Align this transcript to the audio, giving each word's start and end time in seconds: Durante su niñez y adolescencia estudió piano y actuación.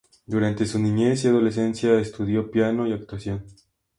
Durante 0.25 0.65
su 0.65 0.79
niñez 0.79 1.23
y 1.23 1.27
adolescencia 1.27 1.99
estudió 1.99 2.49
piano 2.49 2.87
y 2.87 2.91
actuación. 2.93 3.45